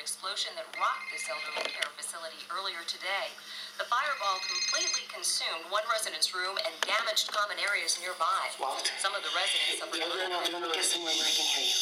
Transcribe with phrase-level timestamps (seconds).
[0.00, 3.28] explosion that rocked this elderly care facility earlier today.
[3.76, 8.48] The fireball completely consumed one resident's room and damaged common areas nearby.
[8.56, 8.88] Walt?
[8.96, 11.46] Some of the residents suffered No, no, no, let me get somewhere where I can
[11.52, 11.76] hear you.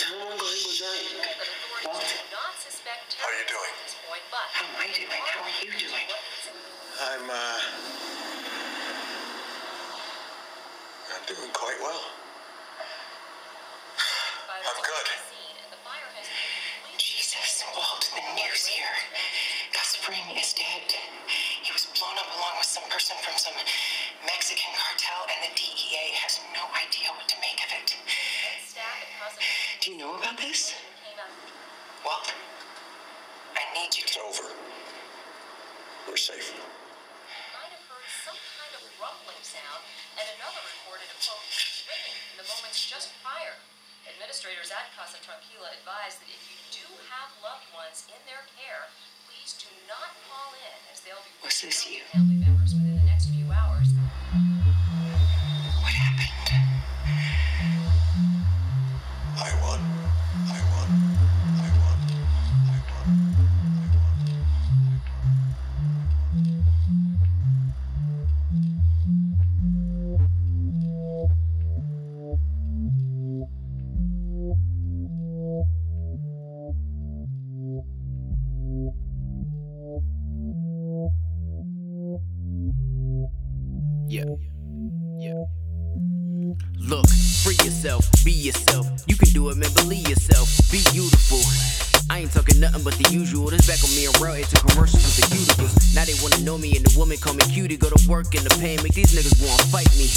[0.00, 1.04] Tell me when Gary was right.
[1.36, 3.72] but authorities do not suspect How are you doing?
[3.76, 4.24] at this point.
[4.32, 5.12] But How am I doing?
[5.28, 6.06] How are you doing?
[7.04, 7.60] I'm, uh.
[11.12, 12.02] I'm doing quite well.
[24.48, 27.92] Mexican cartel, and the DEA has no idea what to make of it.
[29.84, 30.72] Do you know about this?
[32.00, 32.32] Walt,
[33.52, 34.24] I need you It's to.
[34.24, 34.48] over.
[36.08, 36.48] We're safe.
[37.60, 39.84] might have heard some kind of rumbling sound,
[40.16, 41.44] and another reported a phone
[41.92, 43.52] ringing in the moments just prior.
[44.08, 48.88] Administrators at Casa Tranquila advise that if you do have loved ones in their care,
[49.28, 52.87] please do not call in, as they'll be Was this reaching you?
[53.18, 54.57] Next few hours.
[86.88, 87.06] Look,
[87.44, 88.86] free yourself, be yourself.
[89.06, 90.48] You can do it, man, believe yourself.
[90.72, 91.38] Be beautiful.
[92.08, 93.50] I ain't talking nothing but the usual.
[93.50, 95.94] This back on me and raw into commercials with the cuticles.
[95.94, 97.76] Now they wanna know me and the woman call me cutie.
[97.76, 100.08] Go to work in the pain, make these niggas wanna fight me.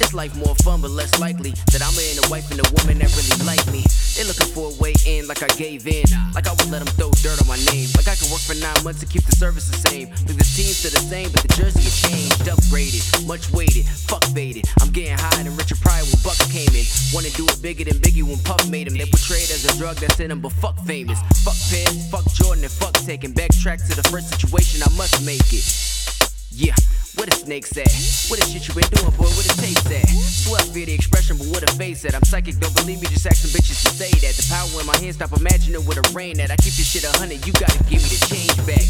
[0.00, 2.98] It's life more fun, but less likely that I'm in a wife and a woman
[2.98, 3.86] that really like me.
[4.14, 6.04] They looking for a way in, like I gave in.
[6.34, 7.90] Like I would let them throw dirt on my name.
[7.94, 10.10] Like I could work for nine months to keep the service the same.
[10.26, 14.24] Like the team's still the same, but the jersey is changed, upgraded, much weighted, fuck
[14.34, 14.66] faded.
[14.82, 16.86] I'm getting high than Richard Pryor when Buck came in.
[17.14, 18.94] Wanna do it bigger than Biggie when Puff made him.
[18.94, 21.18] They portrayed as a drug that's in him, but fuck famous.
[21.42, 23.34] Fuck Pez, fuck Jordan, and fuck taking.
[23.34, 25.83] Backtrack to the first situation, I must make it.
[26.54, 26.78] Yeah,
[27.18, 27.90] where the snakes at?
[28.30, 29.26] What the shit you been doing, boy?
[29.26, 30.06] what the taste at?
[30.06, 32.14] Swear I fear the expression, but what a face at?
[32.14, 34.38] I'm psychic, don't believe me, just ask some bitches to say that.
[34.38, 37.02] The power in my hands, stop imagining with a rain that I keep this shit
[37.02, 38.86] a hundred, you gotta give me the change back.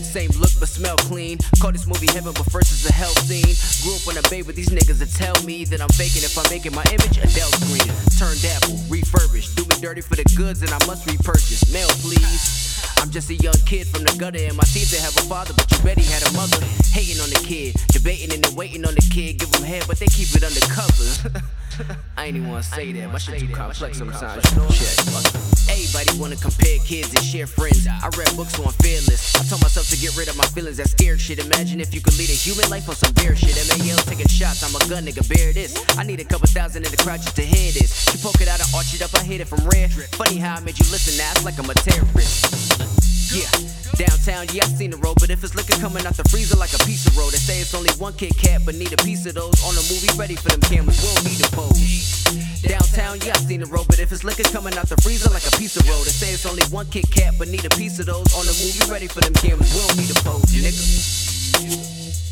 [0.00, 1.36] Same look, but smell clean.
[1.60, 3.52] Call this movie heaven, but first it's a hell scene.
[3.84, 6.32] Grew up on a babe, but these niggas that tell me that I'm faking if
[6.40, 7.92] I'm making my image Adele screen.
[8.16, 9.52] Turned apple, refurbished.
[9.52, 11.68] Do me dirty for the goods, and I must repurchase.
[11.72, 12.71] Mail, please.
[13.02, 15.52] I'm just a young kid from the gutter, and my teeth they have a father,
[15.54, 16.56] but you bet he had a mother.
[16.94, 19.40] Hating on the kid, debating and waiting on the kid.
[19.40, 21.42] Give him head, but they keep it undercover.
[22.16, 23.12] I ain't even wanna say that.
[23.12, 24.44] My shit too complex sometimes.
[24.74, 25.70] Shit.
[25.70, 27.86] Everybody wanna compare kids and share friends.
[27.86, 29.34] I read books so I'm fearless.
[29.36, 31.38] I told myself to get rid of my feelings, that scared shit.
[31.38, 33.56] Imagine if you could lead a human life on some bear shit.
[33.56, 35.72] MAL taking shots, I'm a gun nigga, bear this.
[35.96, 38.12] I need a couple thousand in the crowd just to hear this.
[38.12, 39.88] You poke it out and arch it up, I hit it from rare.
[40.18, 43.01] Funny how I made you listen, now it's like I'm a terrorist.
[43.32, 43.48] Yeah,
[43.96, 46.74] downtown, yeah, I seen the road, but if it's liquor coming out the freezer like
[46.76, 49.24] a piece of road, they say it's only one Kit Kat, but need a piece
[49.24, 51.00] of those on the movie ready for them cameras.
[51.00, 52.28] We don't need to pose.
[52.60, 55.48] Downtown, yeah, I seen the road, but if it's liquor coming out the freezer like
[55.48, 57.98] a piece of road, they say it's only one Kit Kat, but need a piece
[58.00, 59.72] of those on the movie ready for them cameras.
[59.72, 62.31] We don't need to pose, nigga.